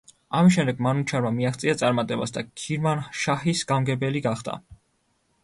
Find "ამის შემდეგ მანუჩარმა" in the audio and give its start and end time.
0.37-1.31